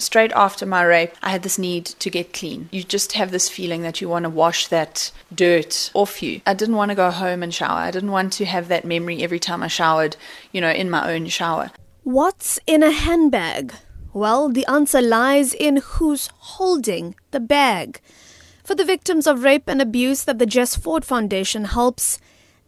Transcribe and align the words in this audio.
straight 0.00 0.32
after 0.32 0.66
my 0.66 0.82
rape, 0.82 1.12
I 1.22 1.30
had 1.30 1.42
this 1.42 1.58
need 1.58 1.86
to 1.86 2.10
get 2.10 2.32
clean. 2.32 2.68
You 2.72 2.82
just 2.82 3.12
have 3.12 3.30
this 3.30 3.48
feeling 3.48 3.82
that 3.82 4.00
you 4.00 4.08
want 4.08 4.24
to 4.24 4.30
wash 4.30 4.66
that 4.68 5.12
dirt 5.34 5.90
off 5.94 6.22
you. 6.22 6.40
I 6.46 6.54
didn't 6.54 6.76
want 6.76 6.90
to 6.90 6.94
go 6.94 7.10
home 7.10 7.42
and 7.42 7.54
shower. 7.54 7.78
I 7.78 7.90
didn't 7.90 8.10
want 8.10 8.32
to 8.34 8.44
have 8.44 8.68
that 8.68 8.84
memory 8.84 9.22
every 9.22 9.38
time 9.38 9.62
I 9.62 9.68
showered, 9.68 10.16
you 10.52 10.60
know, 10.60 10.70
in 10.70 10.90
my 10.90 11.12
own 11.12 11.26
shower. 11.26 11.70
What's 12.02 12.58
in 12.66 12.82
a 12.82 12.90
handbag? 12.90 13.74
Well, 14.12 14.48
the 14.48 14.66
answer 14.66 15.00
lies 15.00 15.54
in 15.54 15.76
who's 15.76 16.30
holding 16.38 17.14
the 17.30 17.40
bag. 17.40 18.00
For 18.64 18.74
the 18.74 18.84
victims 18.84 19.26
of 19.26 19.44
rape 19.44 19.68
and 19.68 19.80
abuse 19.80 20.24
that 20.24 20.38
the 20.38 20.46
Jes 20.46 20.76
Foord 20.76 21.04
Foundation 21.04 21.64
helps, 21.66 22.18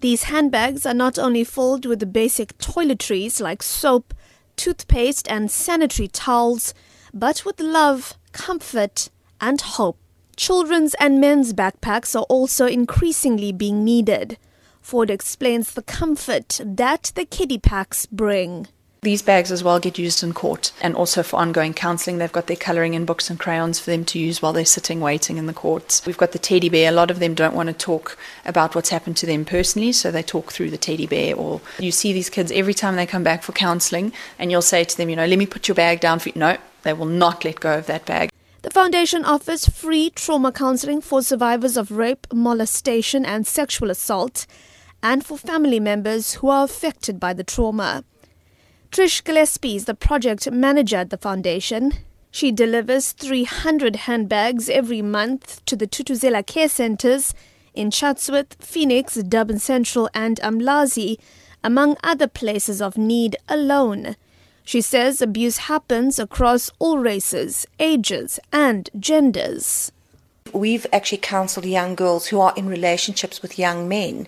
these 0.00 0.24
handbags 0.24 0.84
are 0.84 0.94
not 0.94 1.18
only 1.18 1.44
filled 1.44 1.86
with 1.86 2.00
the 2.00 2.06
basic 2.06 2.58
toiletries 2.58 3.40
like 3.40 3.62
soap, 3.62 4.12
toothpaste, 4.56 5.30
and 5.30 5.50
sanitary 5.50 6.08
towels, 6.08 6.74
but 7.12 7.44
with 7.44 7.60
love, 7.60 8.14
comfort, 8.32 9.10
and 9.40 9.60
hope. 9.60 9.98
Children's 10.36 10.94
and 10.94 11.20
men's 11.20 11.52
backpacks 11.52 12.18
are 12.18 12.24
also 12.24 12.66
increasingly 12.66 13.52
being 13.52 13.84
needed. 13.84 14.38
Foord 14.82 15.10
explains 15.10 15.72
the 15.72 15.82
comfort 15.82 16.60
that 16.64 17.12
the 17.14 17.24
kiddie 17.24 17.58
packs 17.58 18.06
bring. 18.06 18.66
These 19.02 19.22
bags 19.22 19.50
as 19.50 19.64
well 19.64 19.80
get 19.80 19.98
used 19.98 20.22
in 20.22 20.32
court 20.32 20.70
and 20.80 20.94
also 20.94 21.24
for 21.24 21.36
ongoing 21.36 21.74
counselling. 21.74 22.18
They've 22.18 22.30
got 22.30 22.46
their 22.46 22.56
colouring 22.56 22.94
in 22.94 23.04
books 23.04 23.28
and 23.28 23.38
crayons 23.38 23.80
for 23.80 23.90
them 23.90 24.04
to 24.04 24.18
use 24.18 24.40
while 24.40 24.52
they're 24.52 24.64
sitting 24.64 25.00
waiting 25.00 25.38
in 25.38 25.46
the 25.46 25.52
courts. 25.52 26.06
We've 26.06 26.16
got 26.16 26.30
the 26.30 26.38
teddy 26.38 26.68
bear. 26.68 26.88
A 26.88 26.94
lot 26.94 27.10
of 27.10 27.18
them 27.18 27.34
don't 27.34 27.54
want 27.54 27.66
to 27.66 27.72
talk 27.72 28.16
about 28.44 28.76
what's 28.76 28.90
happened 28.90 29.16
to 29.16 29.26
them 29.26 29.44
personally, 29.44 29.90
so 29.90 30.12
they 30.12 30.22
talk 30.22 30.52
through 30.52 30.70
the 30.70 30.78
teddy 30.78 31.08
bear. 31.08 31.34
Or 31.34 31.60
you 31.80 31.90
see 31.90 32.12
these 32.12 32.30
kids 32.30 32.52
every 32.52 32.74
time 32.74 32.94
they 32.94 33.06
come 33.06 33.24
back 33.24 33.42
for 33.42 33.50
counselling, 33.50 34.12
and 34.38 34.52
you'll 34.52 34.62
say 34.62 34.84
to 34.84 34.96
them, 34.96 35.10
you 35.10 35.16
know, 35.16 35.26
let 35.26 35.38
me 35.38 35.46
put 35.46 35.66
your 35.66 35.74
bag 35.74 35.98
down 35.98 36.20
for 36.20 36.28
you. 36.28 36.36
No, 36.36 36.56
they 36.82 36.92
will 36.92 37.06
not 37.06 37.44
let 37.44 37.60
go 37.60 37.78
of 37.78 37.86
that 37.86 38.04
bag. 38.06 38.30
The 38.62 38.70
foundation 38.70 39.24
offers 39.24 39.66
free 39.68 40.10
trauma 40.10 40.52
counseling 40.52 41.00
for 41.00 41.20
survivors 41.22 41.76
of 41.76 41.90
rape, 41.90 42.26
molestation, 42.32 43.24
and 43.24 43.46
sexual 43.46 43.90
assault, 43.90 44.46
and 45.02 45.26
for 45.26 45.36
family 45.36 45.80
members 45.80 46.34
who 46.34 46.48
are 46.48 46.64
affected 46.64 47.18
by 47.18 47.32
the 47.32 47.42
trauma. 47.42 48.04
Trish 48.92 49.24
Gillespie 49.24 49.76
is 49.76 49.86
the 49.86 49.94
project 49.94 50.50
manager 50.50 50.96
at 50.98 51.10
the 51.10 51.16
foundation. 51.16 51.92
She 52.30 52.52
delivers 52.52 53.12
300 53.12 53.96
handbags 53.96 54.68
every 54.68 55.02
month 55.02 55.64
to 55.64 55.74
the 55.74 55.86
Thuthuzela 55.86 56.46
care 56.46 56.68
centers 56.68 57.34
in 57.74 57.90
Chatsworth, 57.90 58.54
Phoenix, 58.60 59.14
Durban 59.14 59.58
Central, 59.58 60.08
and 60.14 60.38
Umlazi, 60.40 61.18
among 61.64 61.96
other 62.04 62.28
places 62.28 62.80
of 62.80 62.96
need 62.96 63.36
alone. 63.48 64.16
She 64.64 64.80
says 64.80 65.20
abuse 65.20 65.58
happens 65.58 66.18
across 66.18 66.70
all 66.78 66.98
races, 66.98 67.66
ages, 67.78 68.38
and 68.52 68.88
genders. 68.98 69.92
We've 70.52 70.86
actually 70.92 71.18
counseled 71.18 71.64
young 71.64 71.94
girls 71.94 72.26
who 72.26 72.40
are 72.40 72.52
in 72.56 72.66
relationships 72.66 73.40
with 73.40 73.58
young 73.58 73.88
men 73.88 74.26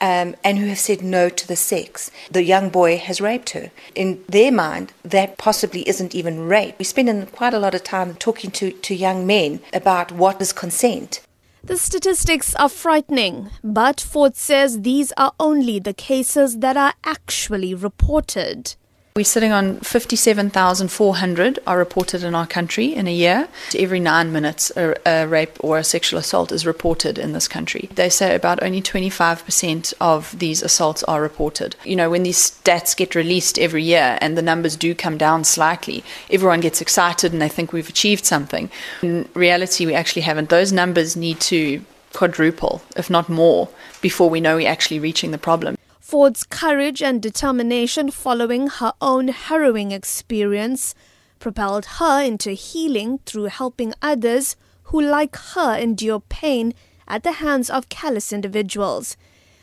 um, 0.00 0.34
and 0.42 0.58
who 0.58 0.66
have 0.66 0.78
said 0.78 1.02
no 1.02 1.28
to 1.28 1.46
the 1.46 1.56
sex. 1.56 2.10
The 2.30 2.42
young 2.42 2.70
boy 2.70 2.96
has 2.98 3.20
raped 3.20 3.50
her. 3.50 3.70
In 3.94 4.24
their 4.28 4.50
mind, 4.50 4.92
that 5.04 5.38
possibly 5.38 5.88
isn't 5.88 6.14
even 6.14 6.46
rape. 6.46 6.78
We 6.78 6.84
spend 6.84 7.32
quite 7.32 7.54
a 7.54 7.58
lot 7.58 7.74
of 7.74 7.84
time 7.84 8.14
talking 8.14 8.50
to, 8.52 8.72
to 8.72 8.94
young 8.94 9.26
men 9.26 9.60
about 9.72 10.12
what 10.12 10.40
is 10.40 10.52
consent. 10.52 11.20
The 11.62 11.76
statistics 11.76 12.54
are 12.54 12.70
frightening, 12.70 13.50
but 13.62 13.98
Foord 13.98 14.34
says 14.34 14.80
these 14.80 15.12
are 15.18 15.34
only 15.38 15.78
the 15.78 15.92
cases 15.92 16.58
that 16.58 16.76
are 16.76 16.94
actually 17.04 17.74
reported. 17.74 18.74
We're 19.16 19.24
sitting 19.24 19.50
on 19.50 19.80
57,400 19.80 21.58
are 21.66 21.76
reported 21.76 22.22
in 22.22 22.36
our 22.36 22.46
country 22.46 22.94
in 22.94 23.08
a 23.08 23.12
year. 23.12 23.48
Every 23.76 23.98
nine 23.98 24.30
minutes, 24.30 24.70
a, 24.76 24.94
a, 25.04 25.26
rape 25.26 25.56
or 25.58 25.78
a 25.78 25.84
sexual 25.84 26.20
assault 26.20 26.52
is 26.52 26.64
reported 26.64 27.18
in 27.18 27.32
this 27.32 27.48
country. 27.48 27.88
They 27.92 28.08
say 28.08 28.36
about 28.36 28.62
only 28.62 28.80
25% 28.80 29.94
of 30.00 30.38
these 30.38 30.62
assaults 30.62 31.02
are 31.04 31.20
reported. 31.20 31.74
You 31.84 31.96
know, 31.96 32.08
when 32.08 32.22
these 32.22 32.52
stats 32.52 32.96
get 32.96 33.16
released 33.16 33.58
every 33.58 33.82
year 33.82 34.16
and 34.20 34.38
the 34.38 34.42
numbers 34.42 34.76
do 34.76 34.94
come 34.94 35.18
down 35.18 35.42
slightly, 35.42 36.04
everyone 36.30 36.60
gets 36.60 36.80
excited 36.80 37.32
and 37.32 37.42
they 37.42 37.48
think 37.48 37.72
we've 37.72 37.88
achieved 37.88 38.24
something. 38.24 38.70
In 39.02 39.28
reality, 39.34 39.86
we 39.86 39.94
actually 39.94 40.22
haven't. 40.22 40.50
Those 40.50 40.72
numbers 40.72 41.16
need 41.16 41.40
to 41.40 41.84
quadruple, 42.12 42.80
if 42.96 43.10
not 43.10 43.28
more, 43.28 43.70
before 44.00 44.30
we 44.30 44.40
know 44.40 44.54
we're 44.54 44.70
actually 44.70 45.00
reaching 45.00 45.32
the 45.32 45.38
problem. 45.38 45.76
Foord's 46.10 46.42
courage 46.42 47.04
and 47.04 47.22
determination 47.22 48.10
following 48.10 48.66
her 48.66 48.92
own 49.00 49.28
harrowing 49.28 49.92
experience 49.92 50.92
propelled 51.38 51.84
her 52.00 52.20
into 52.20 52.50
healing 52.50 53.20
through 53.26 53.44
helping 53.44 53.94
others 54.02 54.56
who, 54.90 55.00
like 55.00 55.36
her, 55.54 55.78
endure 55.78 56.18
pain 56.18 56.74
at 57.06 57.22
the 57.22 57.34
hands 57.34 57.70
of 57.70 57.88
callous 57.88 58.32
individuals. 58.32 59.16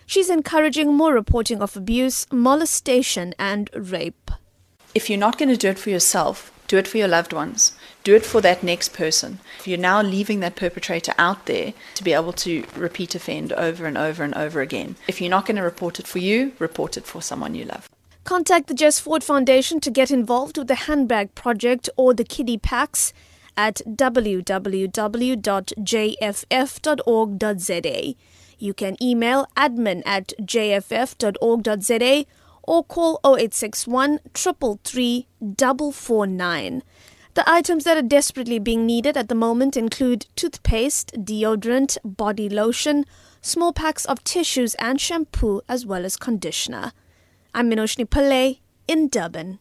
She's 0.05 0.29
encouraging 0.29 0.93
more 0.93 1.13
reporting 1.13 1.61
of 1.61 1.75
abuse, 1.75 2.25
molestation, 2.31 3.35
and 3.37 3.69
rape. 3.73 4.31
If 4.95 5.09
you're 5.09 5.19
not 5.19 5.37
going 5.37 5.49
to 5.49 5.57
do 5.57 5.67
it 5.67 5.77
for 5.77 5.89
yourself, 5.89 6.53
do 6.69 6.77
it 6.77 6.87
for 6.87 6.97
your 6.97 7.09
loved 7.09 7.33
ones. 7.33 7.76
Do 8.07 8.15
it 8.15 8.25
for 8.25 8.39
that 8.39 8.63
next 8.63 8.93
person. 8.93 9.39
If 9.59 9.67
you're 9.67 9.77
now 9.77 10.01
leaving 10.01 10.39
that 10.39 10.55
perpetrator 10.55 11.13
out 11.17 11.45
there 11.45 11.73
to 11.95 12.03
be 12.05 12.13
able 12.13 12.31
to 12.31 12.63
repeat 12.73 13.15
offend 13.15 13.51
over 13.51 13.85
and 13.85 13.97
over 13.97 14.23
and 14.23 14.33
over 14.33 14.61
again, 14.61 14.95
if 15.09 15.19
you're 15.19 15.29
not 15.29 15.45
going 15.45 15.57
to 15.57 15.61
report 15.61 15.99
it 15.99 16.07
for 16.07 16.19
you, 16.19 16.53
report 16.57 16.95
it 16.95 17.03
for 17.03 17.21
someone 17.21 17.53
you 17.53 17.65
love. 17.65 17.89
Contact 18.23 18.67
the 18.67 18.73
Jes 18.73 19.01
Foord 19.01 19.23
Foundation 19.23 19.81
to 19.81 19.91
get 19.91 20.09
involved 20.09 20.57
with 20.57 20.69
the 20.69 20.75
handbag 20.75 21.35
project 21.35 21.89
or 21.97 22.13
the 22.13 22.23
kiddie 22.23 22.57
packs 22.57 23.11
at 23.57 23.81
www.jff.org.za. 23.85 24.55
You 28.57 28.73
can 28.73 29.03
email 29.03 29.47
admin 29.57 30.01
at 30.05 30.31
jff.org.za 30.39 32.25
or 32.63 32.83
call 32.85 33.19
0861 33.25 34.19
333 34.33 35.27
449. 35.57 36.83
The 37.37 37.47
items 37.47 37.83
that 37.83 37.95
are 37.95 38.01
desperately 38.01 38.57
being 38.57 38.87
needed 38.87 39.15
at 39.15 39.29
the 39.29 39.35
moment 39.35 39.77
include 39.77 40.25
toothpaste, 40.35 41.11
deodorant, 41.23 41.99
body 42.03 42.49
lotion, 42.49 43.05
small 43.43 43.71
packs 43.73 44.05
of 44.05 44.23
tissues 44.23 44.73
and 44.79 44.99
shampoo, 44.99 45.61
as 45.69 45.85
well 45.85 46.03
as 46.03 46.17
conditioner. 46.17 46.93
I'm 47.53 47.69
Minoshni 47.69 48.05
Pillay 48.05 48.61
in 48.87 49.09
Durban. 49.09 49.59